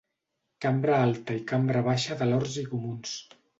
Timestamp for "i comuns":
2.65-3.17